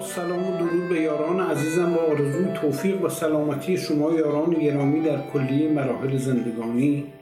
[0.00, 5.30] سلام و درود به یاران عزیزم با آرزوی توفیق و سلامتی شما یاران گرامی در
[5.32, 7.12] کلیه مراحل زندگانی.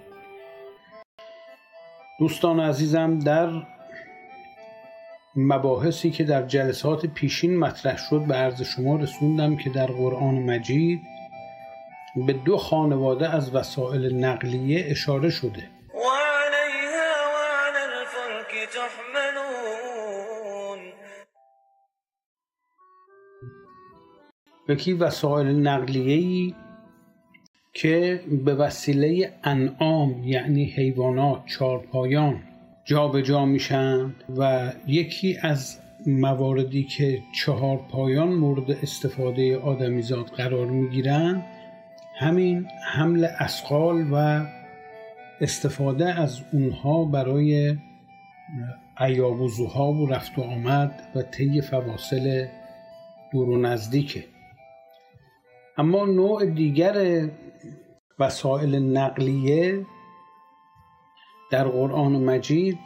[2.18, 3.48] دوستان عزیزم در
[5.36, 11.00] مباحثی که در جلسات پیشین مطرح شد به عرض شما رسوندم که در قرآن مجید
[12.26, 15.68] به دو خانواده از وسایل نقلیه اشاره شده.
[24.68, 26.54] یکی وسایل نقلیه‌ای
[27.72, 32.42] که به وسیله انعام یعنی حیوانات چارپایان
[32.84, 41.42] جابجا جا میشن و یکی از مواردی که چهار پایان مورد استفاده آدمیزاد قرار می‌گیرن
[42.18, 44.46] همین حمل اسقال و
[45.40, 47.76] استفاده از اونها برای
[48.96, 52.46] عیاب و زوها و رفت و آمد و طی فواصل
[53.32, 54.24] دور و نزدیکه.
[55.78, 57.28] اما نوع دیگر
[58.18, 59.86] وسایل نقلیه
[61.50, 62.78] در قرآن مجید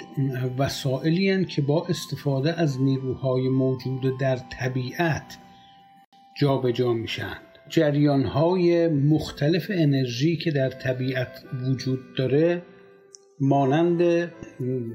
[0.58, 5.38] وسائلی که با استفاده از نیروهای موجود در طبیعت
[6.40, 7.36] جابجا جا میشن.
[7.68, 12.62] جریان های مختلف انرژی که در طبیعت وجود داره
[13.40, 14.32] مانند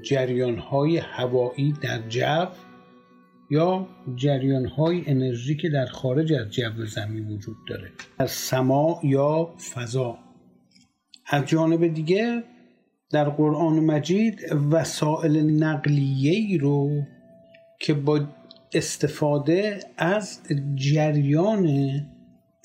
[0.02, 2.46] جریان های هوایی در جو
[3.54, 9.56] یا جریان های انرژی که در خارج از جو زمین وجود داره در سما یا
[9.74, 10.18] فضا.
[11.26, 12.44] از جانب دیگه
[13.12, 14.40] در قرآن مجید
[14.72, 17.02] وسایل نقلیه رو
[17.80, 18.28] که با
[18.74, 20.40] استفاده از
[20.76, 21.68] جریان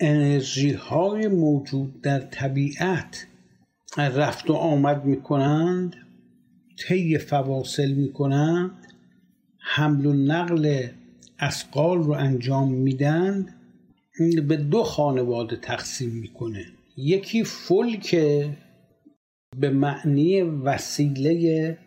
[0.01, 3.27] انرژی های موجود در طبیعت
[3.97, 5.97] رفت و آمد می کنند
[6.87, 8.88] طی فواصل می کنند
[9.71, 10.89] حمل و نقل
[11.39, 13.47] اسقال رو انجام میدن
[14.49, 16.65] به دو خانواده تقسیم می‌کنه.
[16.97, 18.17] یکی فولک
[19.57, 21.79] به معنی وسیله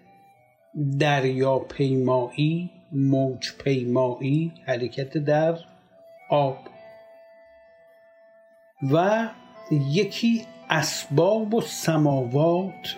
[1.00, 5.58] دریاپیمایی موج پیمایی حرکت در
[6.30, 6.58] آب.
[8.92, 9.30] و
[9.92, 12.96] یکی اسباب و سماوات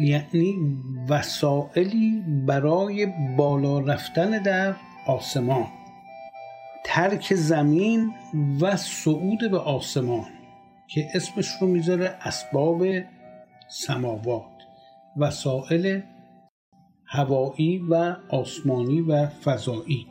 [0.00, 0.56] یعنی
[1.08, 3.06] وسائلی برای
[3.36, 4.74] بالا رفتن در
[5.06, 5.66] آسمان
[6.84, 8.12] ترک زمین
[8.60, 10.26] و صعود به آسمان
[10.88, 12.86] که اسمش رو می‌ذاره اسباب
[13.68, 14.44] سماوات
[15.16, 16.00] وسائل
[17.06, 20.06] هوایی و آسمانی و فضایی.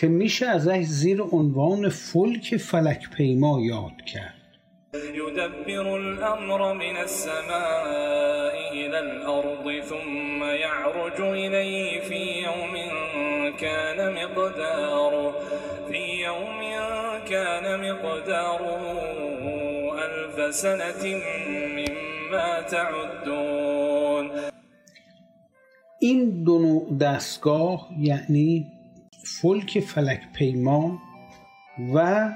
[0.00, 4.39] که میشه ازش زیر عنوان فلک فلک پیما یاد کرد.
[4.94, 12.74] يدبر الأمر من السماء إلى الأرض ثم يعرج إليه في يوم
[13.60, 15.30] كان مقداره
[15.88, 16.60] في يوم
[17.28, 18.82] كان مقداره
[20.04, 21.04] ألف سنة
[21.76, 24.30] مما تعدون.
[26.02, 28.66] این دو نوع دستگاه یعنی
[29.42, 30.98] فلک فلک پیما
[31.94, 32.28] و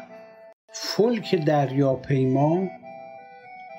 [0.76, 2.68] فلک دریاپیما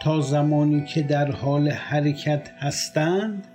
[0.02, 3.48] تا زمانی که در حال حرکت هستند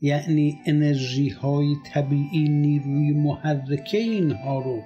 [0.00, 4.82] یعنی انرژی های طبیعی نیروی محرکه اینها رو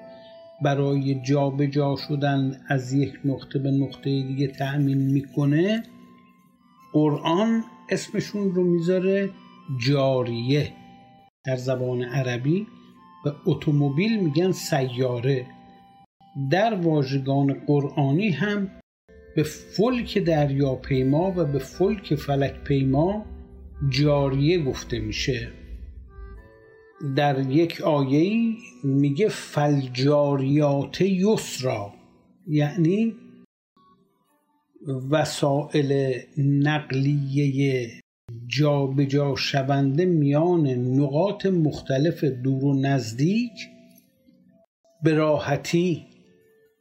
[0.62, 5.82] برای جابجا جا شدن از یک نقطه به نقطه دیگه تأمین می‌کنه
[6.92, 9.30] قرآن اسمشون رو می‌ذاره
[9.86, 10.72] جاریه.
[11.44, 12.66] در زبان عربی
[13.24, 15.57] به اتومبیل میگن سیاره.
[16.50, 18.70] در واژگان قرآنی هم
[19.37, 23.25] به فلک دریاپیما و به فلک فلک پیما
[23.88, 25.49] جاریه گفته میشه.
[27.17, 28.55] در یک آیه
[28.85, 31.94] میگه فلجاریات یسرا
[32.46, 33.14] یعنی
[35.11, 37.90] وسائل نقلیه
[38.46, 43.52] جابجا جا شونده میان نقاط مختلف دور و نزدیک
[45.02, 46.06] به راحتی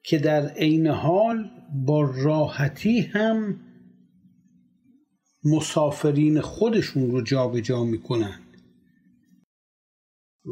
[0.07, 1.50] که در عین حال
[1.86, 3.59] با راحتی هم
[5.44, 8.57] مسافرین خودشون رو جابجا جا می‌کنند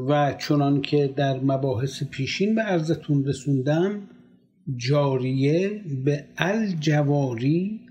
[0.08, 4.10] و چنان که در مباحث پیشین به عرضتون رسوندم
[4.78, 7.82] جاریه به الجواری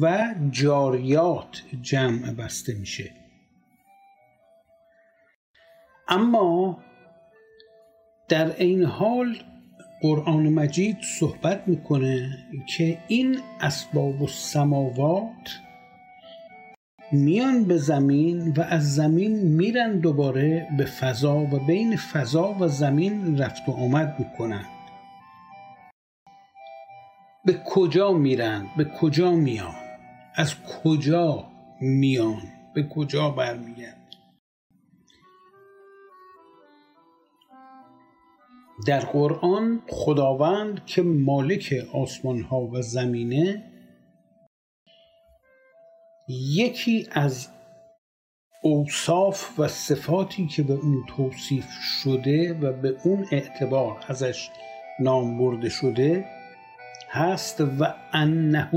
[0.00, 3.10] و جاریات جمع بسته میشه.
[6.08, 6.78] اما
[8.28, 9.36] در این حال
[10.04, 15.60] قرآن مجید صحبت می‌کنه که این اسباب و سماوات
[17.12, 23.38] میان به زمین و از زمین میرن دوباره به فضا و بین فضا و زمین
[23.38, 24.64] رفت و آمد می‌کنن.
[27.44, 29.74] به کجا میرن؟ به کجا میان؟
[30.34, 30.54] از
[30.84, 31.44] کجا
[31.80, 32.42] میان؟
[32.74, 34.03] به کجا برمیگرد
[38.86, 43.62] در قرآن خداوند که مالک آسمان ها و زمینه
[46.28, 47.48] یکی از
[48.62, 51.66] اوصاف و صفاتی که به اون توصیف
[52.02, 54.48] شده و به اون اعتبار ازش
[55.00, 56.24] نام برده شده
[57.10, 58.70] هست و انه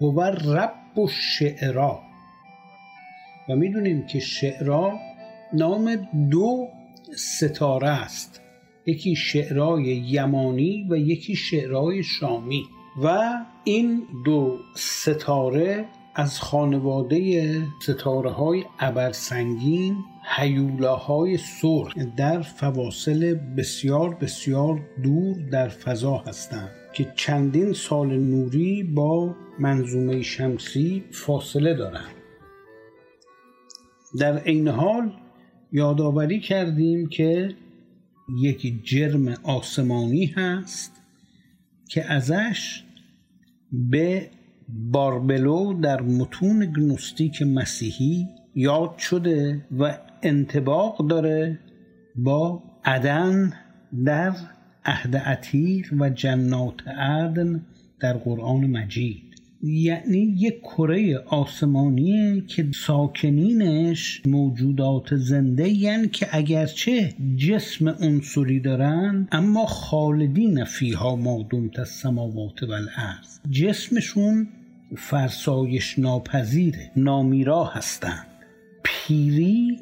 [0.00, 2.00] هو رب الشعرا.
[3.48, 4.98] و می‌دونیم که شعرا
[5.52, 6.68] نام دو
[7.16, 8.47] ستاره است.
[8.88, 12.64] یکی شعرای یمانی و یکی شعرای شامی.
[13.02, 17.52] و این دو ستاره از خانواده
[17.82, 19.96] ستاره های ابرسنگین
[20.36, 29.34] هیولاهای سرخ در فواصل بسیار بسیار دور در فضا هستند که چندین سال نوری با
[29.58, 32.14] منظومه شمسی فاصله دارند.
[34.18, 35.12] در عین حال
[35.72, 37.54] یادآوری کردیم که
[38.36, 40.92] یک جرم آسمانی هست
[41.88, 42.84] که ازش
[43.72, 44.30] به
[44.68, 51.58] باربلو در متون گنوستیک مسیحی یاد شده و انتباق داره
[52.16, 53.52] با عدن
[54.04, 54.32] در
[54.84, 57.66] عهد عتیق و جنات عدن
[58.00, 59.27] در قرآن مجید.
[59.62, 69.66] یعنی یک کره آسمانیه که ساکنینش موجودات زنده یعنی که اگرچه جسم عنصری دارن اما
[69.66, 74.48] خالدین فیها ما دمت السماوات والارض جسمشون
[74.96, 78.26] فرسایش ناپذیره نامیرا هستند
[78.82, 79.78] پیری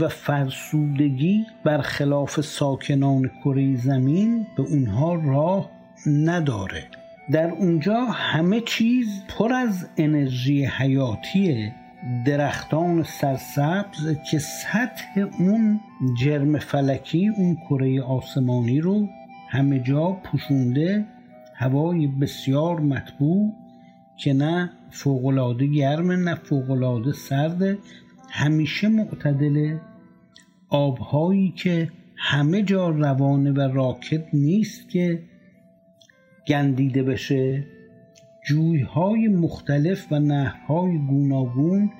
[0.00, 5.70] و فرسودگی برخلاف ساکنان کره زمین به اونها راه
[6.06, 7.03] نداره.
[7.30, 11.72] در اونجا همه چیز پر از انرژی حیاتی
[12.26, 15.80] درختان سرسبز که سطح اون
[16.20, 19.08] جرم فلکی اون کره آسمانی رو
[19.48, 21.06] همه جا پوشونده
[21.54, 23.52] هوای بسیار مطبوع
[24.16, 27.78] که نه فوقالعاده گرمه نه فوقالعاده سرده
[28.30, 29.80] همیشه معتدله
[30.68, 35.22] آبهایی که همه جا روانه و راکت نیست که
[36.46, 37.64] گندیده بشه.
[38.44, 41.90] جویهای مختلف و نهرهای گوناگون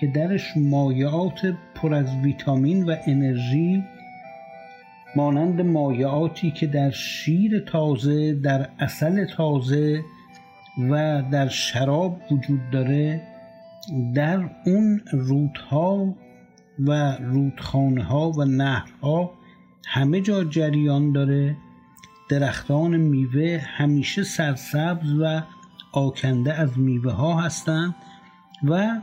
[0.00, 3.84] که درش مایعات پر از ویتامین و انرژی
[5.16, 10.00] مانند مایعاتی که در شیر تازه در اصل تازه
[10.90, 13.22] و در شراب وجود داره
[14.14, 16.14] در اون رودها
[16.78, 19.30] و رودخانه ها و نهرها
[19.86, 21.56] همه جا جریان داره.
[22.28, 25.42] درختان میوه همیشه سرسبز و
[25.92, 27.94] آکنده از میوه ها هستند
[28.68, 29.00] و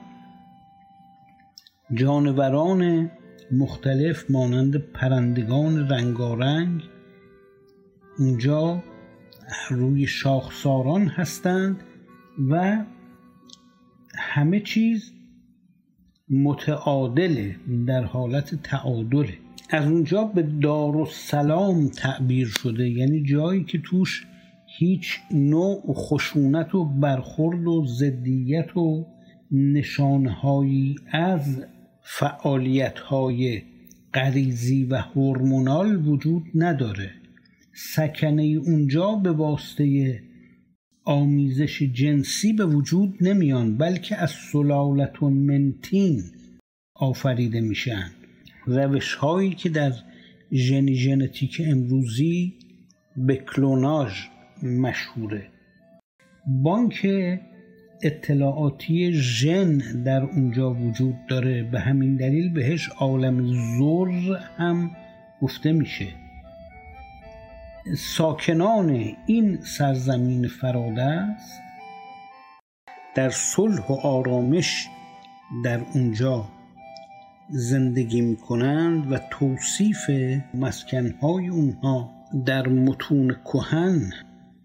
[1.93, 3.11] جانوران
[3.51, 6.83] مختلف مانند پرندگان رنگارنگ
[8.17, 8.83] اونجا
[9.69, 11.83] روی شاخساران هستند
[12.49, 12.85] و
[14.15, 15.11] همه چیز
[16.29, 17.55] متعادله
[17.87, 19.37] در حالت تعادله.
[19.73, 22.89] از اونجا به دار و سلام تعبیر شده.
[22.89, 24.27] یعنی جایی که توش
[24.77, 29.07] هیچ نوع خشونت و برخورد و ضدیت و
[29.51, 31.65] نشانهایی از
[32.03, 33.61] فعالیتهای
[34.13, 37.11] غریزی و هورمونال وجود نداره.
[37.73, 40.19] سکنه اونجا به واسطه
[41.03, 46.23] آمیزش جنسی به وجود نمیان بلکه از سلالت منتین
[46.95, 48.11] آفریده میشن.
[48.65, 49.93] روش هایی که در
[50.53, 52.53] ژنی ژنتیک امروزی
[53.17, 54.11] به کلوناژ
[54.63, 55.47] مشهوره.
[56.47, 57.07] بانک
[58.03, 61.63] اطلاعاتی ژن در اونجا وجود داره.
[61.63, 64.91] به همین دلیل بهش عالم زر هم
[65.41, 66.07] گفته میشه.
[67.97, 70.49] ساکنان این سرزمین
[70.99, 71.61] است
[73.15, 74.87] در صلح و آرامش
[75.63, 76.45] در اونجا
[77.53, 80.09] زندگی می‌کنند و توصیف
[80.53, 82.11] مسکنهای اونها
[82.45, 84.11] در متون کهن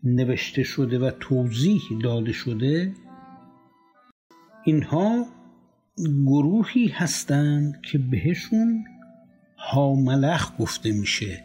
[0.05, 2.93] نوشته شده و توضیح داده شده
[4.65, 5.27] اینها
[6.27, 8.85] گروهی هستند که بهشون
[9.59, 11.45] هاملخ گفته میشه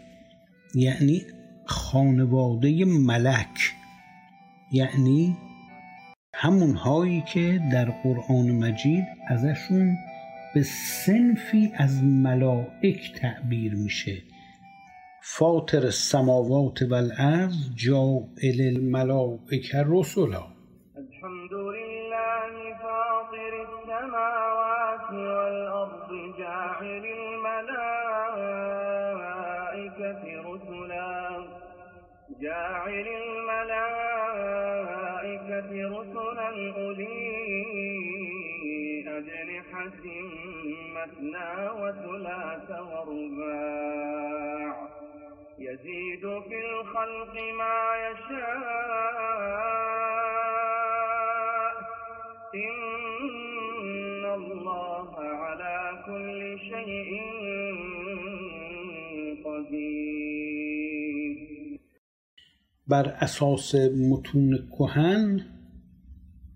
[0.75, 1.21] یعنی
[1.65, 3.73] خانواده ملک
[4.71, 5.37] یعنی
[6.35, 9.97] همون هایی که در قرآن مجید ازشون
[10.55, 14.21] به سنفی از ملائک تعبیر میشه.
[15.23, 20.43] فاطر السماوات والارض جاعل الملائکه رسلا
[20.97, 22.53] الحمد لله
[22.83, 27.81] فاطر السماوات والأرض جاعل الملائكة
[30.49, 31.19] رسلا
[32.41, 34.09] جاعل الملائكة
[35.95, 37.40] رسلا أولي
[41.21, 44.73] مثنى وثلاث ورباع.
[45.59, 48.61] يزيد في الخلق ما يشاء.
[52.55, 57.11] إن الله على كل شيء
[59.45, 61.35] قدير.
[62.87, 65.39] بر اساس متون کهن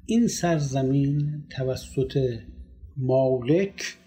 [0.05, 2.13] این سرزمین توسط
[2.98, 3.98] مالک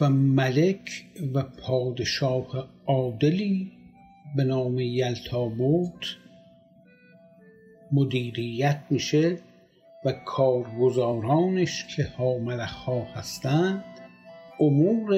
[0.00, 3.72] و ملک و پادشاه عادلی
[4.36, 6.16] به نام یلتابوت
[7.92, 9.38] مدیریت میشه
[10.04, 12.08] و کارگزارانش که
[12.68, 13.84] ها هستند
[14.60, 15.16] امور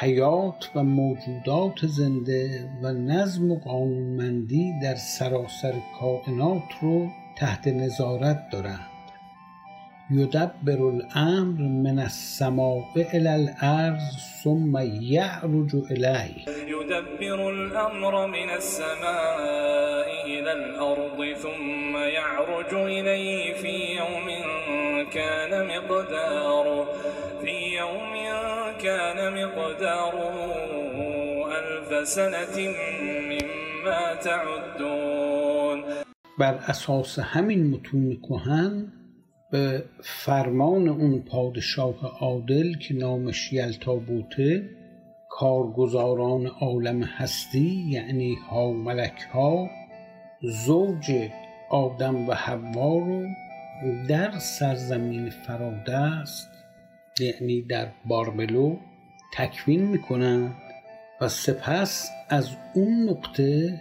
[0.00, 8.97] حیات و موجودات زنده و نظم و قانونمندی در سراسر کائنات رو تحت نظارت دارند.
[10.10, 14.00] یدبر الأمر من السماء إلى الأرض
[14.44, 14.76] ثم
[15.16, 24.28] یعرج الیه يدبر الأمر من السماء إلى الأرض ثم يعرج إليه في يوم
[25.12, 26.88] كان مقداره
[27.44, 28.14] في يوم
[28.80, 30.34] كان مقداره
[31.58, 32.56] ألف سنة
[33.30, 35.84] مما تعدون.
[36.38, 38.97] بر أساس همین متون کهن
[39.50, 44.70] به فرمان اون پادشاه عادل که نامش یلتابوته
[45.28, 49.70] کارگزاران عالم هستی یعنی ها ملک ها
[50.42, 51.30] زوج
[51.70, 53.26] آدم و حوا رو
[54.08, 56.48] در سرزمین فرادست
[57.20, 58.76] یعنی در باربلو
[59.34, 60.54] تکوین می‌کنند
[61.20, 63.80] و سپس از اون نقطه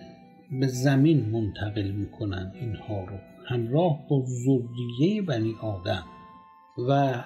[0.60, 3.37] به زمین منتقل می‌کنند اینها رو.
[3.48, 6.06] همراه با ذریه بنی آدم
[6.78, 7.24] و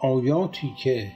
[0.00, 1.12] آیاتی که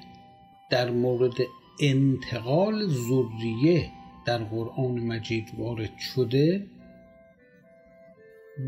[0.70, 1.34] در مورد
[1.80, 3.90] انتقال ذریه
[4.26, 6.66] در قرآن مجید وارد شده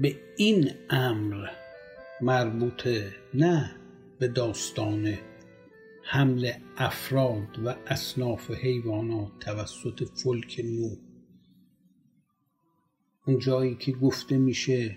[0.02, 1.48] به این امر
[2.20, 3.70] مربوطه نه
[4.18, 5.18] به داستان
[6.02, 10.88] حمل افراد و اصناف حیوانات توسط فلک نو.
[13.26, 14.96] اون جایی که گفته میشه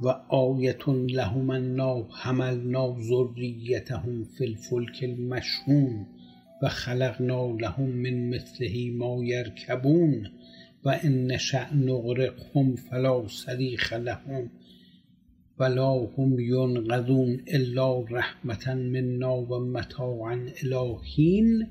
[0.00, 6.06] و آیتون لهم انا حملنا ذریتهم فی الفلک المشحون
[6.62, 10.28] و خلقنا لهم من مثله ما یرکبون
[10.84, 14.50] و ان نشأ نغرقهم فلا صریخ لهم
[15.58, 21.66] ولا هم ینقذون الا رحمة منا و متاعا الی حین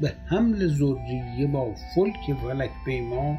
[0.00, 3.38] به حمل ذریه با فلک فلک پیما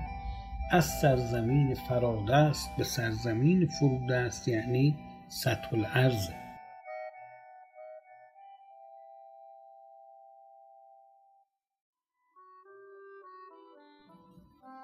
[0.72, 4.96] از سرزمین فرادست به سرزمین فرودست یعنی
[5.28, 6.30] سطح الارض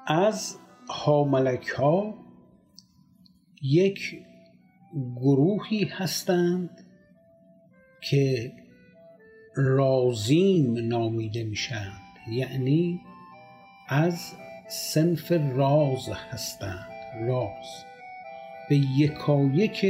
[0.07, 0.57] از
[0.89, 2.13] هاملک ها
[3.61, 4.19] یک
[5.15, 6.69] گروهی هستند
[8.01, 8.51] که
[9.57, 13.01] رازیم نامیده میشند یعنی
[13.87, 14.33] از
[14.67, 16.87] سنف راز هستند.
[17.21, 17.83] راز.
[18.69, 19.85] به یکایک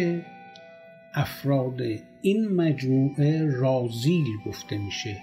[1.13, 1.81] افراد
[2.21, 5.17] این مجموعه رازیل گفته میشه.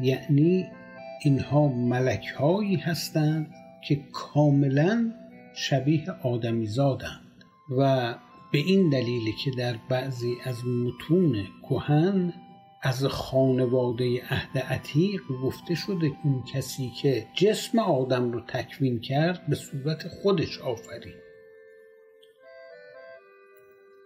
[0.00, 0.66] یعنی
[1.24, 3.54] اینها ملک هایی هستند
[3.84, 5.12] که کاملا
[5.54, 7.44] شبیه آدمی زادند
[7.78, 8.14] و
[8.52, 12.32] به این دلیل که در بعضی از متون کهن
[12.82, 19.54] از خانواده عهد عتیق گفته شده اون کسی که جسم آدم رو تکوین کرد به
[19.54, 21.28] صورت خودش آفرید.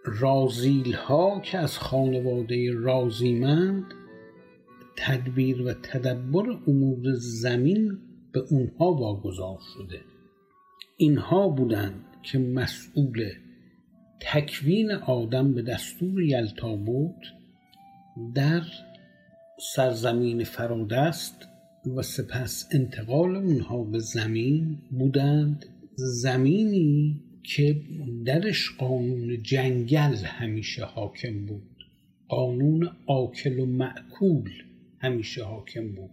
[0.05, 3.85] رازیل ها که از خانواده رازیمند
[4.95, 7.99] تدبیر و تدبر امور زمین
[8.31, 10.01] به اونها واگذار شده.
[10.97, 13.29] اینها بودند که مسئول
[14.21, 17.42] تکوین آدم به دستور یلتابوت
[18.35, 18.61] در
[19.75, 21.47] سرزمین فرادست
[21.97, 25.65] و سپس انتقال اونها به زمین بودند.
[25.95, 27.81] زمینی که
[28.25, 31.85] درش قانون جنگل همیشه حاکم بود.
[32.27, 34.51] قانون آکل و معکول
[34.99, 36.09] همیشه حاکم بود.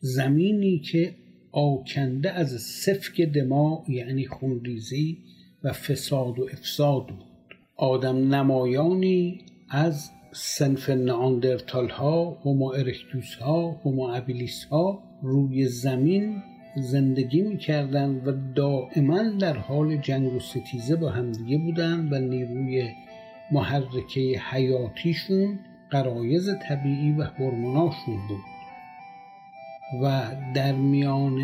[0.00, 1.14] زمینی که
[1.52, 5.18] آکنده از سفک دماغ یعنی خونریزی
[5.64, 7.56] و فساد و افساد بود.
[7.76, 16.42] آدم نمایانی از سنف ناندرتال ها هومو ارکتوس ها هومو ابیلیس ها روی زمین
[16.76, 22.88] زندگی می‌کردن و دائما در حال جنگ و ستیزه با همدیگه بودن و نیروی
[23.52, 25.58] محرکه حیاتیشون
[25.90, 28.44] قرایز طبیعی و هورموناشون بود.
[30.02, 30.22] و
[30.54, 31.38] در میان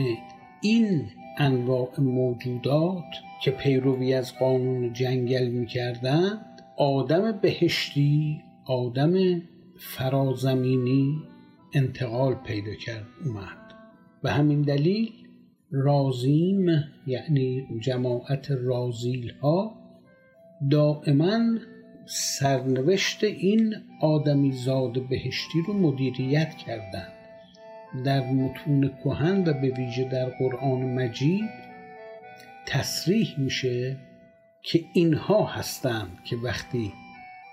[0.62, 1.02] این
[1.38, 3.04] انواع موجودات
[3.42, 9.42] که پیروی از قانون جنگل می‌کردند آدم بهشتی آدم
[9.76, 11.23] فرازمینی
[11.73, 13.75] انتقال پیدا کرد اومد.
[14.25, 15.12] و همین دلیل
[15.71, 16.66] رازیم
[17.06, 19.75] یعنی جماعت رازیل ها
[20.71, 21.58] دائما
[22.06, 27.12] سرنوشت این آدمی زاد بهشتی رو مدیریت کردند.
[28.04, 31.50] در متون کهن و به ویژه در قرآن مجید
[32.67, 33.97] تصریح میشه
[34.62, 36.93] که اینها هستند که وقتی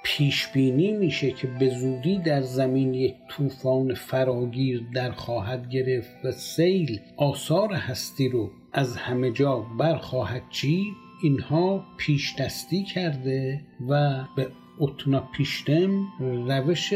[0.04, 6.32] پیش بینی میشه که به زودی در زمین یک طوفان فراگیر در خواهد گرفت و
[6.32, 10.94] سیل آثار هستی رو از همه جا برخواهد چید.
[11.24, 14.48] اینها پیش دستی کرده و به
[14.80, 16.94] اتنا پیشتم روش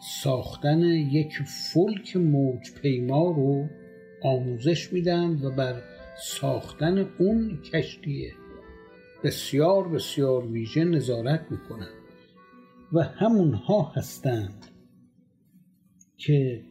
[0.00, 3.68] ساختن یک فلک موج پیما رو
[4.22, 5.82] آموزش میدن و بر
[6.18, 8.32] ساختن اون کشتی.
[9.24, 11.95] بسیار بسیار ویژه نظارت می‌کنن.
[12.92, 14.66] و همونها هستند
[16.16, 16.64] که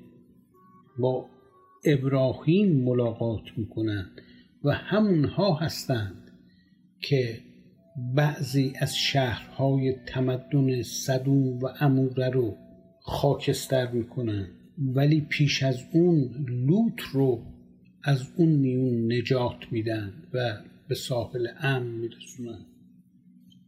[0.99, 1.25] با
[1.86, 4.21] ابراهیم ملاقات می‌کنند
[4.63, 6.32] و همونها هستند
[7.01, 7.39] که
[8.15, 12.58] بعضی از شهرهای تمدن صدوم و اموره رو
[13.01, 14.47] خاکستر می‌کنن
[14.78, 17.43] ولی پیش از اون لوط رو
[18.04, 22.65] از اون میون نجات میدن و به ساحل امن میرسونن.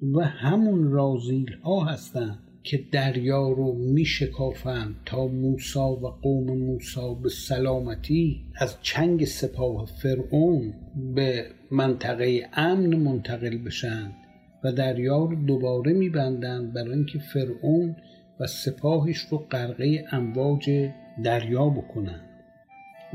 [0.02, 7.30] و همون رازیل ها هستند که دریا رو میشکافند تا موسا و قوم موسا به
[7.30, 10.74] سلامتی از چنگ سپاه فرعون
[11.16, 14.12] به منطقه امن منتقل بشن
[14.64, 17.96] و دریا رو دوباره میبندند برای اینکه فرعون
[18.40, 20.90] و سپاهش رو غرقه امواج
[21.24, 22.28] دریا بکنند.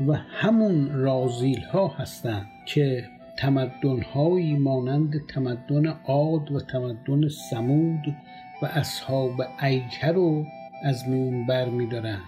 [0.07, 3.03] و همون رازیل ها هستند که
[3.37, 8.15] تمدن هایی مانند تمدن عاد و تمدن سمود
[8.61, 10.45] و اصحاب ایکه رو
[10.83, 12.21] از میون بر می دارند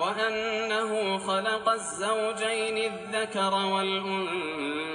[0.00, 4.92] وأنه خلق الزوجين الذكر والأنثى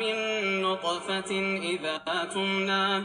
[0.00, 0.16] من
[0.62, 1.30] نطفة
[1.62, 1.98] إذا
[2.34, 3.04] تمنى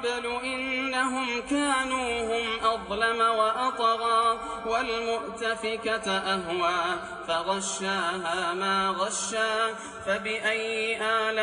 [0.00, 11.40] قبل إنهم كانوا هم أظلم وأطغى والمؤتفكة أهوى فغشاها ما غشا فبأي آلاء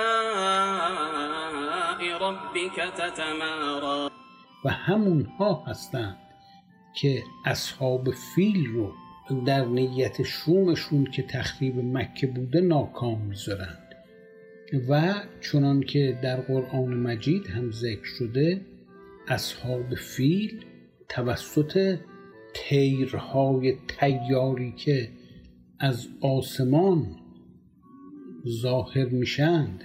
[2.22, 4.10] ربك تتمارى
[4.65, 6.17] و همونها هستند
[6.96, 8.93] که اصحاب فیل رو
[9.46, 13.87] در نیت شومشون که تخریب مکه بوده ناکام می‌ذارند
[14.89, 18.62] و چنان که در قرآن مجید هم ذکر شده
[19.27, 20.65] اصحاب فیل
[21.10, 21.97] توسط
[22.53, 25.10] تیرهای تیاری که
[25.80, 27.08] از آسمان
[28.47, 29.84] ظاهر میشند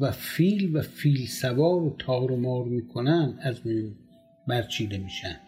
[0.00, 3.94] و فیل و فیل سوار و تار و مار می‌کنند از میون
[4.48, 5.47] برچیده میشند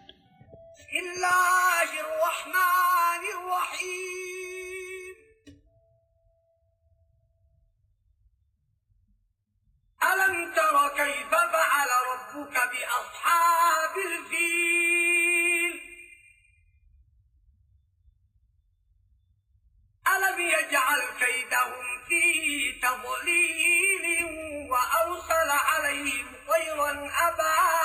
[22.11, 24.25] ذي تضليل
[24.71, 26.91] وأرسل عليهم طيرا
[27.29, 27.80] أبابيل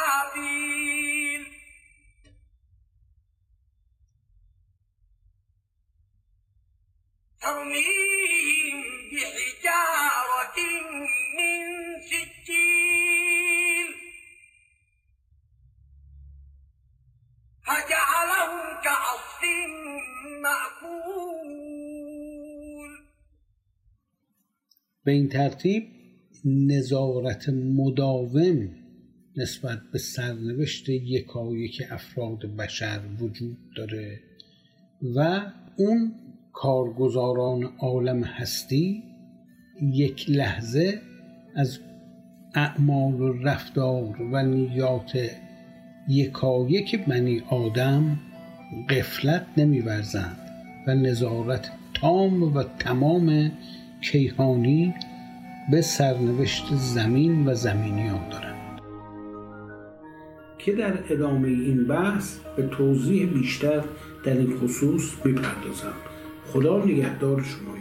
[25.05, 25.83] به این ترتیب
[26.45, 28.69] نظارت مداوم
[29.37, 34.19] نسبت به سرنوشت یکایک افراد بشر وجود داره
[35.15, 35.41] و
[35.77, 36.13] اون
[36.53, 39.03] کارگزاران عالم هستی
[39.93, 41.01] یک لحظه
[41.55, 41.79] از
[42.55, 45.29] اعمال و رفتار و نیات
[46.09, 48.19] یکایک بنی آدم
[48.89, 50.37] قفلت نمیورزند
[50.87, 53.51] و نظارت تام و تمام
[54.11, 54.93] کیهانی
[55.71, 58.79] به سرنوشت زمین و زمینیان دارند.
[60.57, 63.83] که در ادامه این بحث به توضیح بیشتر
[64.25, 65.93] در این خصوص می‌پردازم.
[66.53, 67.74] خدا نگهدار شما.